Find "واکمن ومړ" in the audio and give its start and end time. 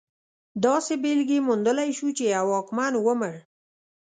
2.51-3.33